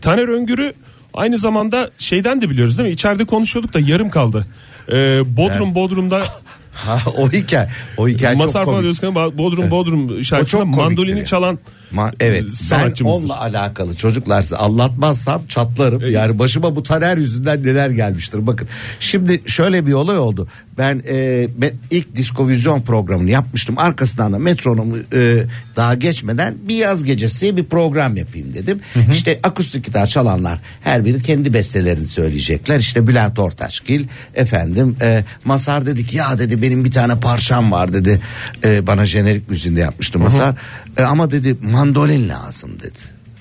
[0.00, 0.72] Taner Öngür'ü
[1.14, 2.92] aynı zamanda şeyden de biliyoruz değil mi?
[2.92, 4.46] İçeride konuşuyorduk da yarım kaldı.
[4.92, 6.22] E, Bodrum Bodrum'da
[6.72, 7.68] Ha, o hikaye.
[7.96, 9.04] O hikaye çok Masar falan komik.
[9.04, 11.58] ama Bodrum Bodrum şarkısında çok mandolini çalan
[11.94, 13.20] Ma- evet ben sanatçımızdır.
[13.20, 16.10] onunla alakalı çocuklar size anlatmazsam çatlarım.
[16.10, 18.46] Yani başıma bu taner yüzünden neler gelmiştir.
[18.46, 18.68] Bakın
[19.00, 20.48] şimdi şöyle bir olay oldu.
[20.78, 23.78] Ben, e, ben ilk diskovizyon programını yapmıştım.
[23.78, 25.44] Arkasından da metronomu e,
[25.76, 28.80] daha geçmeden bir yaz gecesi bir program yapayım dedim.
[29.12, 32.80] İşte akustik gitar çalanlar her biri kendi bestelerini söyleyecekler.
[32.80, 38.20] İşte Bülent Ortaçgil efendim e, Masar dedik ya dedi benim bir tane parçam var dedi.
[38.64, 40.54] E, bana jenerik müziğinde yapmıştı Masar.
[40.96, 42.98] E, ama dedi mandolin lazım dedi.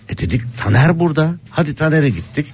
[0.10, 1.36] E dedik Taner burada.
[1.50, 2.46] Hadi Taner'e gittik.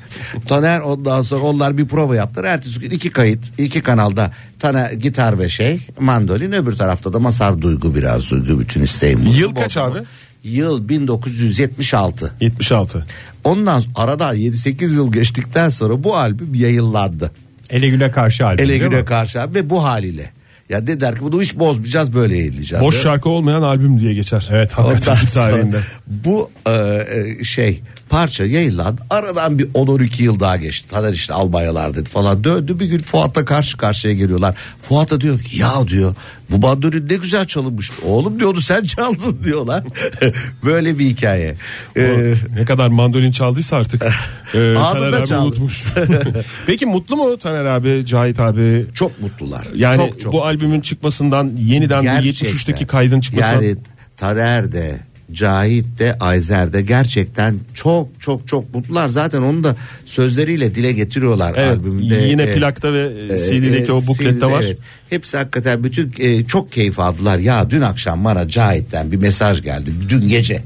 [0.48, 2.44] Taner ondan sonra onlar bir prova yaptılar.
[2.44, 7.62] Ertesi gün iki kayıt iki kanalda Taner gitar ve şey mandolin öbür tarafta da Masar
[7.62, 9.26] Duygu biraz Duygu bütün isteğim.
[9.26, 9.34] bu.
[9.34, 10.00] Yıl kaç abi?
[10.44, 12.34] Yıl 1976.
[12.42, 13.06] 76.
[13.44, 17.32] Ondan arada 7-8 yıl geçtikten sonra bu albüm yayınlandı.
[17.70, 18.66] Ele güne karşı albüm.
[18.66, 19.06] Ele güne mi?
[19.06, 20.32] karşı abi ve bu haliyle.
[20.70, 22.84] Ya dediler ki bunu hiç bozmayacağız böyle yayınlayacağız.
[22.84, 24.48] Boş şarkı olmayan albüm diye geçer.
[24.52, 25.26] Evet hakikaten.
[25.26, 25.80] Tarihinde.
[26.08, 29.02] Bu e, e, şey parça yayınlandı.
[29.10, 30.90] Aradan bir 10-12 yıl daha geçti.
[30.90, 32.44] Taner işte albayalar dedi falan.
[32.44, 34.56] Döndü bir gün Fuat'la karşı karşıya geliyorlar.
[34.82, 36.16] Fuat'a diyor ki ya diyor
[36.52, 37.92] bu bandolin ne güzel çalınmış.
[38.06, 39.84] Oğlum diyordu sen çaldın diyorlar.
[40.66, 41.56] Böyle bir hikaye.
[41.96, 44.04] Ee, O ne kadar mandolin çaldıysa artık
[44.54, 45.42] e, Taner abi çaldı.
[45.46, 45.84] unutmuş.
[46.68, 48.86] Peki mutlu mu Taner abi, Cahit abi?
[48.94, 49.68] çok mutlular.
[49.76, 50.34] Yani çok, çok.
[50.34, 52.50] bu albümün çıkmasından yeniden Gerçekten.
[52.50, 53.54] 73'teki kaydın çıkması.
[53.54, 53.76] Yani
[54.18, 54.96] Taner de
[55.32, 59.10] Cahit de Ayzer de gerçekten çok çok çok mutlular.
[59.10, 62.16] Zaten onu da sözleriyle dile getiriyorlar Evet, albümde.
[62.16, 64.64] yine E, plakta ve e, CD'deki e, o buklette CD'de, var.
[64.66, 64.78] evet.
[65.10, 67.40] Hepsi hakikaten bütün e, çok keyif aldılar.
[67.40, 69.92] Ya dün akşam bana Cahit'ten bir mesaj geldi.
[70.10, 70.62] Dün gece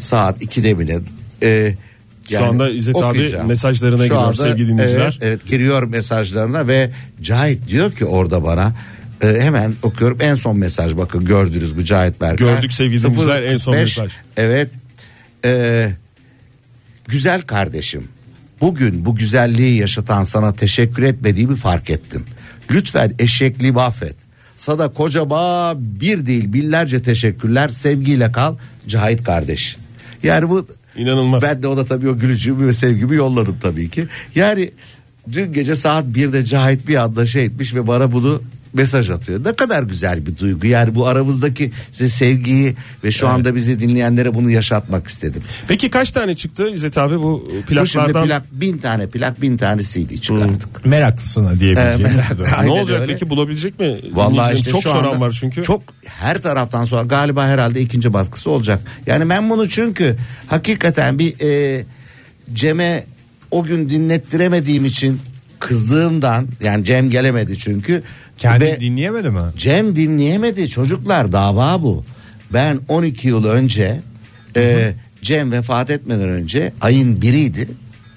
[0.00, 0.98] saat 2'de bile.
[1.42, 1.74] E,
[2.30, 3.48] Şu anda İzzet abi okuyacağım.
[3.48, 5.02] mesajlarına giriyor sevgili dinleyiciler.
[5.02, 6.90] Evet, evet giriyor mesajlarına ve
[7.22, 8.72] Cahit diyor ki orada bana
[9.22, 12.48] e, hemen okuyorum en son mesaj bakın gördünüz bu Cahit Berkay.
[12.48, 14.12] Gördük sevgili dinleyiciler, en son 05, mesaj.
[14.36, 14.70] Evet
[15.44, 15.90] e,
[17.08, 18.04] güzel kardeşim
[18.60, 22.24] bugün bu güzelliği yaşatan sana teşekkür etmediğimi fark ettim.
[22.70, 24.14] Lütfen eşekliğimi affet.
[24.56, 28.56] Sana kocama bir değil binlerce teşekkürler sevgiyle kal
[28.88, 29.76] Cahit kardeş.
[30.22, 31.42] Yani bu İnanılmaz.
[31.42, 34.06] ben de ona tabii o gülücüğümü ve sevgimi yolladım tabii ki.
[34.34, 34.70] Yani
[35.32, 39.44] dün gece saat 1'de Cahit bir anda şey etmiş ve bana bunu mesaj atıyor.
[39.44, 40.66] Ne kadar güzel bir duygu.
[40.66, 45.42] Yani bu aramızdaki size sevgiyi ve şu anda bizi dinleyenlere bunu yaşatmak istedim.
[45.68, 48.26] Peki kaç tane çıktı İzzet abi bu Bu şimdi plaklardan?
[48.26, 50.86] plak bin tane plak bin tane CD çıkardık.
[50.86, 52.12] Meraklısına Ee, diyebileceğim.
[52.12, 53.12] merak- Ne olacak öyle.
[53.12, 53.96] peki bulabilecek mi?
[54.12, 55.62] Vallahi işte çok soran var çünkü.
[55.62, 58.80] Çok her taraftan sonra galiba herhalde ikinci baskısı olacak.
[59.06, 61.84] Yani ben bunu çünkü hakikaten bir e,
[62.54, 63.04] Cem'e
[63.50, 65.20] o gün dinlettiremediğim için
[65.60, 68.02] kızdığımdan yani Cem gelemedi çünkü.
[68.38, 69.40] Kendi Ve dinleyemedi mi?
[69.56, 72.04] Cem dinleyemedi çocuklar dava bu.
[72.52, 74.00] Ben 12 yıl önce
[74.56, 74.92] e,
[75.22, 77.68] Cem vefat etmeden önce ayın biriydi.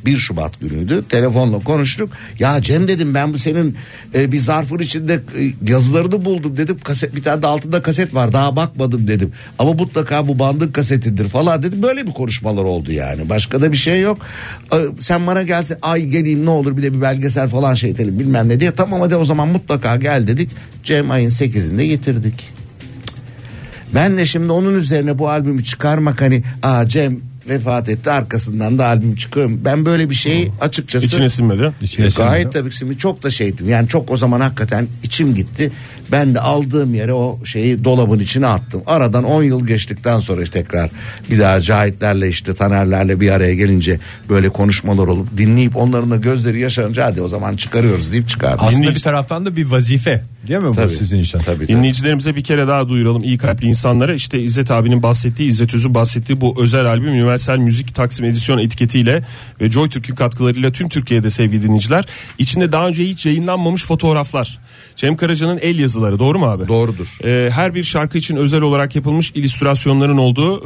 [0.06, 1.04] 1 Şubat günüydü.
[1.10, 2.10] Telefonla konuştuk.
[2.40, 3.78] Ya Cem dedim ben bu senin
[4.14, 6.78] e, bir zarfın içinde e, yazılarını buldum dedim.
[6.84, 8.34] Kaset bir tane de altında kaset var.
[8.34, 9.32] Daha bakmadım dedim.
[9.60, 11.82] Ama mutlaka bu bandın kasetidir falan dedim.
[11.82, 13.30] Böyle bir konuşmalar oldu yani.
[13.30, 14.18] Başka da bir şey yok.
[14.74, 18.20] E, sen bana gelse ay geleyim ne olur bir de bir belgesel falan şey edelim
[18.20, 18.72] bilmem ne diye.
[18.72, 20.50] Tamam hadi o zaman mutlaka gel dedik.
[20.84, 22.54] Cem ayın 8'inde getirdik.
[23.96, 28.86] Ben de şimdi onun üzerine bu albümü çıkarmak hani aa Cem vefat etti arkasından da
[28.86, 29.50] albüm çıkıyor.
[29.66, 31.72] Ben böyle bir şeyi açıkçası İçine sinmedi.
[31.82, 32.50] İçine gayet sinmedi.
[32.52, 33.70] tabii ki şimdi çok da şeydim.
[33.70, 35.72] Yani çok o zaman hakikaten içim gitti.
[36.12, 38.82] Ben de aldığım yere o şeyi dolabın içine attım.
[38.86, 40.90] Aradan 10 yıl geçtikten sonra işte tekrar
[41.32, 46.60] bir daha Cahitlerle işte Tanerlerle bir araya gelince böyle konuşmalar olup dinleyip onların da gözleri
[46.60, 48.60] yaşarınca hadi o zaman çıkarıyoruz deyip çıkardım.
[48.66, 50.90] Aslında Dinleyici- bir taraftan da bir vazife değil mi Tabii.
[50.90, 51.40] bu sizin için?
[51.40, 51.68] Tabii, tabii.
[51.68, 54.14] Dinleyicilerimize bir kere daha duyuralım iyi kalpli insanlara.
[54.14, 59.24] İşte İzzet abinin bahsettiği, İzzet Öz'ün bahsettiği bu özel albüm Universal Müzik Taksim Edisyon etiketiyle
[59.62, 62.06] ve Joy Türk'ün katkılarıyla tüm Türkiye'de sevgili dinleyiciler.
[62.38, 64.60] İçinde daha önce hiç yayınlanmamış fotoğraflar.
[64.96, 66.68] Cem Karaca'nın el yazıları doğru mu abi?
[66.68, 67.08] Doğrudur.
[67.24, 70.58] Ee, her bir şarkı için özel olarak yapılmış illüstrasyonların olduğu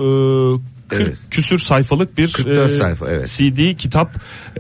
[0.56, 1.18] e, 40 Evet.
[1.32, 3.28] küsür sayfalık bir 44 sayfa, evet.
[3.28, 4.12] CD kitap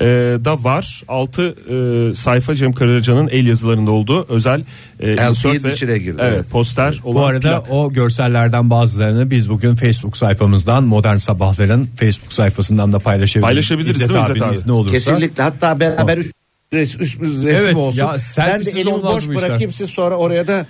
[0.01, 0.05] e,
[0.45, 1.03] da var.
[1.07, 4.63] 6 sayfa Cem Karaca'nın el yazılarında olduğu özel
[4.99, 6.49] e, insert ve- içine girdi, Evet, evet.
[6.51, 7.71] poster olan Bu arada plak.
[7.71, 13.45] o görsellerden bazılarını biz bugün Facebook sayfamızdan Modern Sabahların Facebook sayfasından da paylaşabiliriz.
[13.47, 14.55] Paylaşabiliriz İzzet değil mi İzzet abi?
[14.55, 14.93] izni olursa.
[14.93, 16.31] Kesinlikle hatta beraber üç
[16.73, 17.97] res, üstümüz resim Evet, olsun.
[17.99, 19.35] ya ben de elimi boş işler.
[19.35, 20.65] bırakayım siz sonra oraya da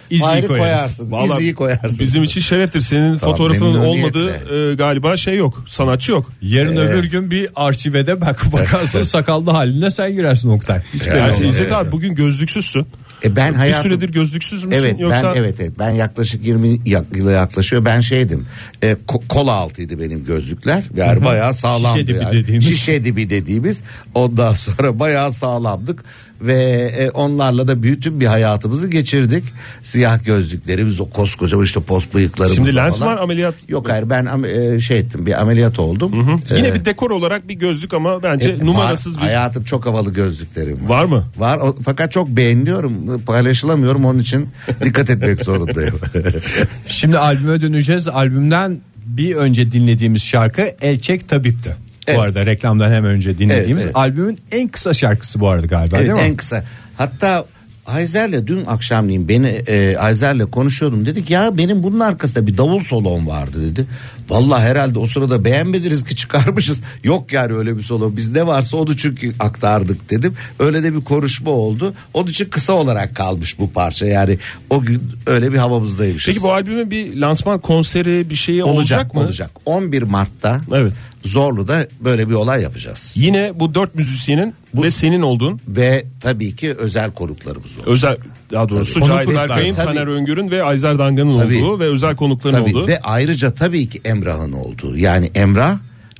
[0.47, 0.47] koyarız.
[0.47, 1.11] koyarsınız.
[1.11, 1.99] Vallahi İzliği koyarsınız.
[1.99, 2.81] Bizim için şereftir.
[2.81, 5.63] Senin Tamam, fotoğrafının olmadığı e, galiba şey yok.
[5.67, 6.31] Sanatçı yok.
[6.41, 10.81] Yarın öbür gün bir arşivede bak bakarsın sakallı haline sen girersin Oktay.
[10.93, 11.47] Hiç Yani.
[11.47, 12.87] İzzet abi bugün gözlüksüzsün.
[13.23, 16.79] E ben Bir hayatım süredir gözlüksüz müsün Evet yoksa ben evet evet ben yaklaşık 20
[16.89, 17.85] yak- yıla yaklaşıyor.
[17.85, 18.45] Ben şeydim.
[18.83, 20.83] E, ko- kola altıydı benim gözlükler.
[20.95, 21.99] Yani bayağı sağlamdı.
[21.99, 22.33] Şişe dibi yani.
[22.35, 22.65] dediğimiz.
[22.67, 23.81] Şişe dibi dediğimiz.
[24.15, 26.03] Ondan sonra bayağı sağlamdık
[26.41, 29.43] ve e, onlarla da bütün bir hayatımızı geçirdik.
[29.83, 33.11] Siyah gözlüklerimiz o koskoca işte pos bıyıklarımız Şimdi lens falan.
[33.17, 36.41] var, ameliyat- Yok hayır ben e, şey ettim bir ameliyat oldum.
[36.57, 39.85] yine E, bir dekor olarak bir gözlük ama bence e, numarasız var, bir Hayatım çok
[39.85, 41.23] havalı gözlüklerim var mı?
[41.37, 44.49] Var o- fakat çok beğeniyorum paylaşılamıyorum onun için
[44.83, 45.99] dikkat etmek zorundayım.
[46.87, 48.07] Şimdi albüme döneceğiz.
[48.07, 51.75] Albümden bir önce dinlediğimiz şarkı Elçek Tabip'ti.
[52.07, 52.17] Evet.
[52.19, 53.95] Bu arada reklamdan hemen önce dinlediğimiz Evet, evet.
[53.95, 56.25] albümün en kısa şarkısı bu arada galiba evet, değil mi?
[56.25, 56.63] en kısa.
[56.97, 57.45] Hatta
[57.87, 63.27] Ayzer'le dün akşamleyin beni e, Ayzer'le konuşuyordum dedik ya benim bunun arkasında bir davul solon
[63.27, 63.87] vardı dedi.
[64.29, 66.81] Vallahi herhalde o sırada beğenmediniz ki çıkarmışız.
[67.03, 70.33] Yok yani öyle bir solo biz ne varsa onu çünkü aktardık dedim.
[70.59, 71.93] Öyle de bir konuşma oldu.
[72.13, 74.37] Onun için kısa olarak kalmış bu parça yani
[74.69, 76.33] o gün öyle bir havamızdaymışız.
[76.33, 79.19] Peki bu albümün bir lansman konseri bir şeyi olacak, olacak mı?
[79.19, 79.51] olacak.
[79.65, 80.93] 11 Mart'ta Evet.
[81.27, 83.13] Zorlu'da böyle bir olay yapacağız.
[83.15, 87.87] Yine bu dört müzisyenin ve senin olduğun Ve tabii ki özel konuklarımız olacak.
[87.87, 88.17] özel
[88.51, 89.05] daha doğrusu.
[89.05, 89.73] Cahit tabii.
[89.73, 91.63] Taner Öngör'ün ve Ayzer Dangan'ın Tabii.
[91.63, 92.87] olduğu ve özel konukların Tabii olduğu.
[92.87, 94.97] ve ayrıca tabii ki Emrah'ın olduğu.
[94.97, 95.77] Yani Emrah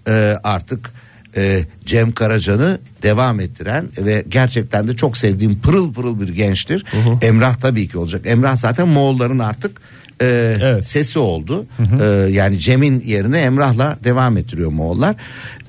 [0.07, 0.11] e,
[0.43, 0.91] artık
[1.37, 6.85] e, Cem Karacan'ı devam ettiren ve gerçekten de çok sevdiğim pırıl pırıl bir gençtir.
[7.21, 8.21] Emrah tabii ki olacak.
[8.25, 9.81] Emrah zaten Moğolların artık
[10.21, 10.87] e, Evet.
[10.87, 11.65] sesi oldu.
[12.01, 15.15] E, yani Cem'in yerine Emrah'la devam ettiriyor Moğollar.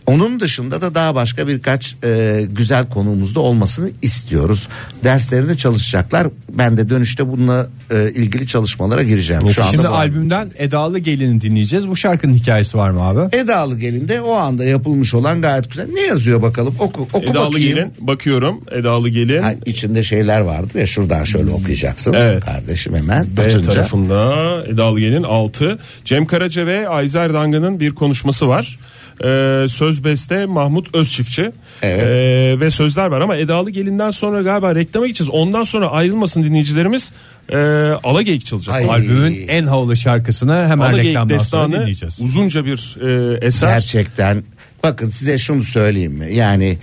[0.09, 4.69] Onun dışında da daha başka birkaç e, güzel konuğumuz da olmasını istiyoruz.
[5.05, 6.27] Derslerinde çalışacaklar.
[6.53, 9.51] Ben de dönüşte bununla e, ilgili çalışmalara gireceğim.
[9.51, 11.89] Şu anda Şimdi bu albümden Edalı Gelin'i dinleyeceğiz.
[11.89, 13.37] Bu şarkının hikayesi var mı abi?
[13.37, 15.89] Edalı Gelin'de o anda yapılmış olan gayet güzel.
[15.93, 16.75] Ne yazıyor bakalım?
[16.79, 17.77] Oku, oku Edalı bakayım.
[17.77, 22.13] Gelin bakıyorum Edalı Gelin Ha, içinde şeyler vardı ya şuradan şöyle okuyacaksın.
[22.13, 22.45] Evet.
[22.45, 23.67] Kardeşim hemen B açınca.
[23.73, 24.35] tarafında
[24.69, 28.79] Edalı Gelin 6 Cem Karaca ve Ayzer Dangan'ın bir konuşması var.
[29.25, 31.53] Ee, söz beste Mahmut Özçiftçi
[31.83, 32.03] Evet.
[32.03, 37.13] Ee, ve sözler var ama Edalı Gelin'den sonra galiba reklama gideceğiz ondan sonra ayrılmasın dinleyicilerimiz
[37.49, 37.57] ee,
[38.05, 38.75] Alageyik çalacak.
[38.75, 38.85] Ay.
[38.91, 42.21] Albümün en havalı şarkısını hemen Alageyik reklamdan sonra destanı dinleyeceğiz.
[42.21, 43.69] uzunca bir e, eser.
[43.69, 44.43] Gerçekten
[44.83, 46.35] bakın size şunu söyleyeyim mi?
[46.35, 46.79] Yani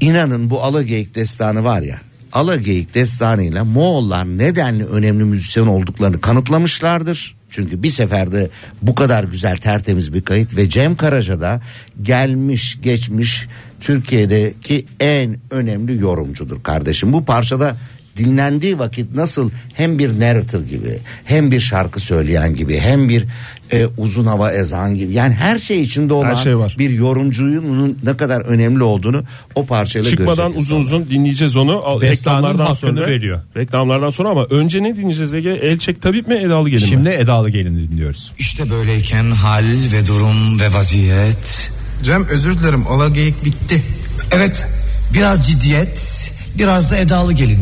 [0.00, 1.96] inanın bu Alageyik destanı var ya.
[2.32, 7.35] Alageyik destanıyla Moğollar nedenli önemli müzisyen olduklarını kanıtlamışlardır.
[7.50, 8.50] Çünkü bir seferde
[8.82, 11.60] bu kadar güzel tertemiz bir kayıt ve Cem Karaca da
[12.02, 13.46] gelmiş geçmiş
[13.80, 17.12] Türkiye'deki en önemli yorumcudur kardeşim.
[17.12, 17.76] Bu parçada
[18.16, 23.24] dinlendiği vakit nasıl hem bir narrator gibi hem bir şarkı söyleyen gibi hem bir
[23.72, 26.76] e, uzun hava ezan gibi yani her şey içinde olan şey var.
[26.78, 29.22] bir yorumcunun ne kadar önemli olduğunu
[29.54, 30.80] o parçayla Çıkmadan uzun insanlar.
[30.82, 31.72] uzun dinleyeceğiz onu.
[31.84, 33.40] Al- Reklamlardan sonra veriyor.
[33.56, 35.50] Reklamlardan sonra ama önce ne dinleyeceğiz Ege?
[35.50, 36.88] Elçek Tabip mi Edalı Gelin mi?
[36.88, 38.32] Şimdi Edalı Gelin'i dinliyoruz.
[38.38, 41.70] İşte böyleyken hal ve durum ve vaziyet.
[42.02, 43.82] Cem özür dilerim ala geyik bitti.
[44.32, 44.66] Evet
[45.14, 47.58] biraz ciddiyet biraz da edalı gelin.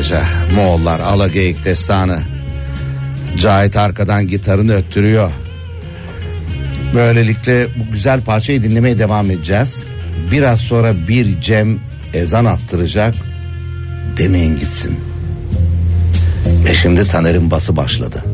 [0.00, 2.20] Karaca Moğollar Alageyik destanı.
[3.38, 5.30] Cahit arkadan gitarını öttürüyor.
[6.94, 9.82] Böylelikle bu güzel parçayı dinlemeye devam edeceğiz.
[10.32, 11.78] Biraz sonra bir Cem
[12.14, 13.14] ezan attıracak.
[14.16, 15.00] Demeyin gitsin.
[16.64, 18.24] Ve şimdi Taner'in bası başladı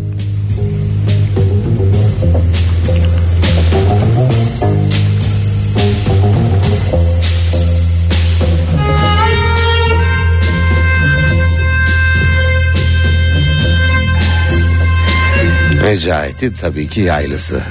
[15.86, 17.62] Ve Cahit'in tabii ki yaylısı.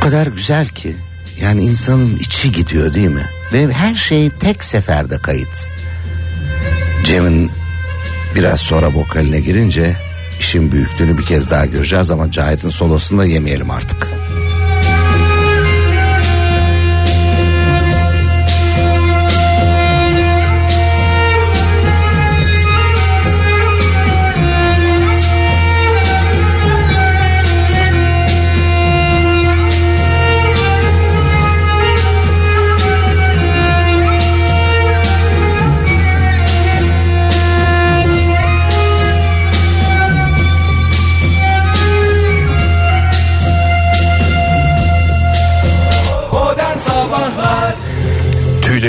[0.00, 0.96] Kadar güzel ki
[1.42, 3.24] Yani insanın içi gidiyor değil mi?
[3.52, 5.66] Ve her şey tek seferde kayıt.
[7.04, 7.50] Cem'in
[8.34, 9.96] biraz sonra vokaline girince
[10.40, 14.19] işin büyüklüğünü bir kez daha göreceğiz ama Cahit'in solosunu da yemeyelim artık.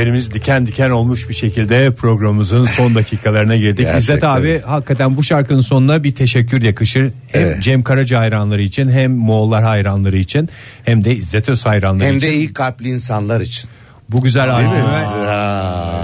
[0.02, 3.78] Tüylerimiz diken diken olmuş bir şekilde programımızın son dakikalarına girdik.
[3.78, 3.98] Gerçekten.
[4.00, 7.02] İzzet abi hakikaten bu şarkının sonuna bir teşekkür yakışır.
[7.02, 7.64] Hem Evet.
[7.64, 10.50] Cem Karaca hayranları için hem Moğollar hayranları için
[10.84, 12.28] hem de İzzet Öz hayranları Hem için.
[12.28, 13.70] de iyi kalpli insanlar için.
[14.10, 15.06] Bu güzel albüme,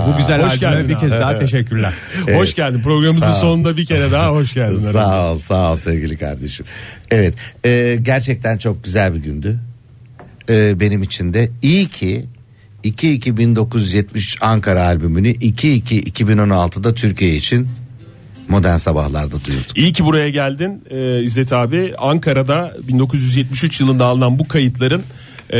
[0.07, 1.93] bu güzel Hoş albüme geldin bir kez daha teşekkürler.
[2.33, 4.91] Hoş geldin programımızın sonunda bir kere daha hoş geldin.
[4.91, 6.65] Sağ ol sağ ol sevgili kardeşim.
[7.11, 7.33] Evet
[7.65, 9.59] e, gerçekten çok güzel bir gündü.
[10.49, 12.25] E, benim için de iyi ki
[12.87, 17.67] 2-2-1973 Ankara albümünü 2-2-2016'da Türkiye için
[18.49, 19.77] Modern Sabahlar'da duyurduk.
[19.77, 21.93] İyi ki buraya geldin ee, İzzet abi.
[21.97, 25.03] Ankara'da 1973 yılında alınan bu kayıtların
[25.53, 25.59] e,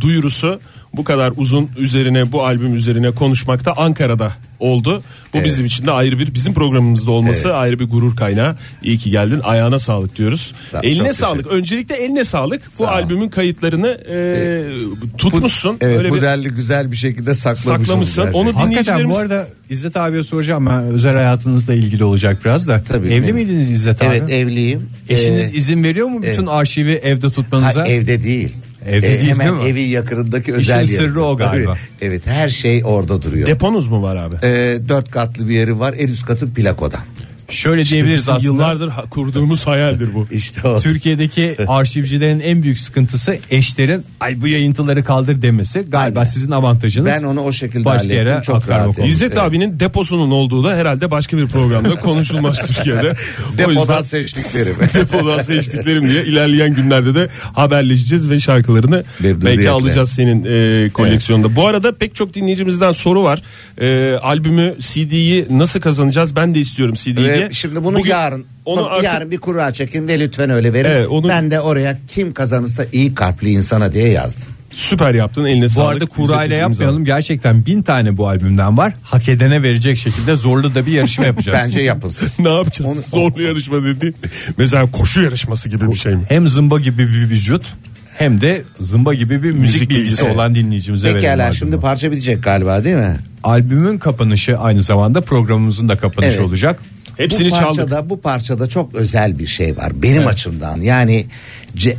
[0.00, 0.60] duyurusu
[0.96, 5.02] bu kadar uzun üzerine bu albüm üzerine konuşmakta Ankara'da oldu.
[5.34, 5.46] Bu Evet.
[5.46, 7.56] bizim için de ayrı bir bizim programımızda olması Evet.
[7.56, 8.56] ayrı bir gurur kaynağı.
[8.82, 9.40] İyi ki geldin.
[9.44, 10.54] Ayağına sağlık diyoruz.
[10.70, 11.46] Sağ- eline sağlık.
[11.46, 12.66] Öncelikle eline sağlık.
[12.66, 15.76] Sağ bu albümün kayıtlarını e, tutmuşsun.
[15.80, 17.34] Evet Öyle bu bir derli güzel bir şekilde.
[17.34, 17.96] Saklamışsın.
[18.24, 18.32] gerçekten.
[18.32, 22.82] Onu Hakikaten dinleyicilerimiz- bu arada İzzet abiye soracağım ben özel hayatınızla ilgili olacak biraz da.
[22.88, 24.14] Tabii, Evli benim- miydiniz İzzet abi?
[24.16, 24.88] Evet evliyim.
[25.08, 26.48] Eşiniz Ee, izin veriyor mu bütün evet.
[26.48, 27.80] arşivi evde tutmanıza?
[27.80, 28.52] Ha, evde değil.
[28.88, 29.68] Evde değil, hemen değil mi?
[29.70, 31.74] evin yakınındaki özel İşin sırrı o galiba.
[31.74, 32.08] Tabii.
[32.10, 33.46] Evet her şey orada duruyor.
[33.46, 34.34] deponuz mu var abi?
[34.42, 35.94] Ee, dört katlı bir yeri var.
[35.98, 36.98] En üst katı plakoda.
[37.48, 38.44] Şöyle İşte diyebiliriz aslında.
[38.52, 40.26] yıllardır kurduğumuz hayaldir bu.
[40.34, 40.80] İşte o.
[40.80, 45.80] Türkiye'deki arşivcilerin en büyük sıkıntısı eşlerin ay bu yayıntıları kaldır demesi.
[45.88, 46.30] Galiba Aynen.
[46.30, 47.06] sizin avantajınız.
[47.06, 48.54] Ben onu o şekilde Başka yere hallettim.
[48.54, 48.98] Çok rahat.
[49.06, 49.38] İzzet Evet.
[49.38, 53.14] abinin deposunun olduğu da herhalde başka bir programda konuşulmaz Türkiye'de.
[53.58, 54.76] Depodan yüzden seçtiklerim.
[54.94, 59.46] depodan seçtiklerim diye ilerleyen günlerde de haberleşeceğiz ve şarkılarını Memnuniyetle.
[59.58, 61.56] belki alacağız senin e, koleksiyonda.
[61.56, 63.42] Bu arada pek çok dinleyicimizden soru var.
[63.78, 66.36] E, albümü CD'yi nasıl kazanacağız?
[66.36, 67.48] Ben de istiyorum CD'yi diye.
[67.52, 70.90] Şimdi bunu Bugün yarın onu onu artık yarın bir kura çekin ve lütfen öyle verin.
[70.90, 74.44] Evet, onu- Ben de oraya kim kazanırsa iyi kalpli insana diye yazdım.
[74.74, 75.44] süper yaptın.
[75.44, 75.92] Eline Bu sağlık.
[75.92, 77.04] arada İzzet kura ile Özümüz yapmayalım.
[77.04, 78.92] Gerçekten bin tane bu albümden var.
[79.02, 81.58] Hak edene verecek şekilde zorlu da bir yarışma yapacağız.
[81.64, 82.44] Bence yapılsın.
[82.44, 82.92] Ne yapacağız?
[83.14, 84.16] Onu- Zorlu yarışma dediğin.
[84.58, 86.22] Mesela koşu yarışması gibi bir şey mi?
[86.28, 87.62] Hem zımba gibi bir vücut
[88.18, 90.24] hem de zımba gibi bir müzik, Müzik bilgisi bilgisi.
[90.36, 93.16] olan dinleyicimize verelim Pekala şimdi parça bitecek galiba değil mi?
[93.42, 96.46] Albümün kapanışı aynı zamanda programımızın da kapanışı Evet.
[96.48, 96.80] olacak.
[97.16, 97.64] Hepsini bu çaldık.
[97.64, 100.80] parçada bu parçada çok özel bir şey var benim açımdan.
[100.80, 101.26] Yani
[101.76, 101.96] ce-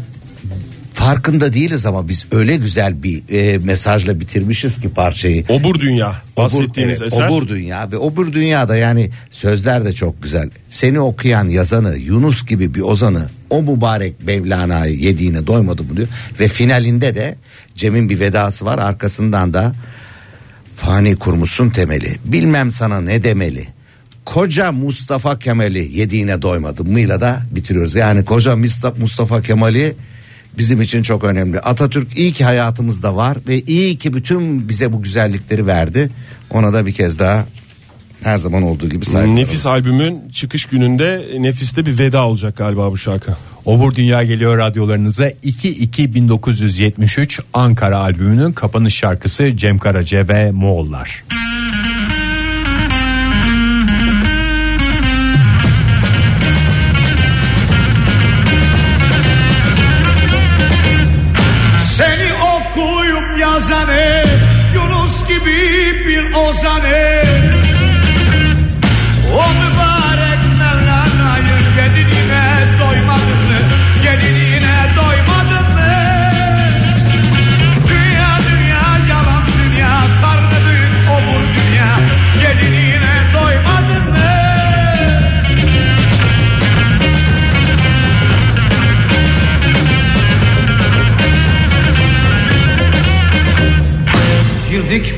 [0.94, 5.46] farkında değiliz ama biz öyle güzel bir e, mesajla bitirmişiz ki parçayı.
[5.50, 7.28] Obur Dünya bahsettiğimiz evet, eser.
[7.28, 10.50] Obur dünya ve obur dünyada yani sözler de çok güzel.
[10.70, 16.08] Seni okuyan yazanı Yunus gibi bir ozanı o mübarek Mevlana'yı yediğine doymadı mı diyor.
[16.40, 17.36] Ve finalinde de
[17.76, 19.74] Cem'in bir vedası var arkasından da
[20.76, 23.75] fani kurmuşsun temeli bilmem sana ne demeli.
[24.26, 27.96] Koca Mustafa Kemal'i yediğine doymadım mıyla da bitiriyoruz.
[27.96, 29.96] Yani koca Mustafa, Mustafa Kemal'i
[30.58, 31.60] bizim için çok önemli.
[31.60, 36.10] Atatürk iyi ki hayatımızda var ve iyi ki bütün bize bu güzellikleri verdi.
[36.50, 37.46] Ona da bir kez daha
[38.24, 39.40] her zaman olduğu gibi saygılarımız.
[39.40, 43.36] Nefis albümün çıkış gününde Nefis'te bir veda olacak galiba bu şarkı.
[43.66, 51.24] Obur Dünya geliyor radyolarınıza 2-2-1973 Ankara albümünün kapanış şarkısı Cem Karaca ve Moğollar.
[51.30, 51.45] Seni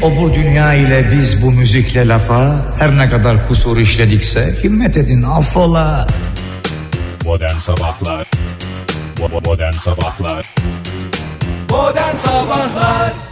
[0.07, 5.23] o bu dünya ile biz bu müzikle lafa Her ne kadar kusur işledikse himmet edin
[5.23, 6.07] affola.
[7.25, 8.23] Modern Sabahlar.
[9.45, 10.53] Modern Sabahlar.
[11.69, 13.26] Modern Sabahlar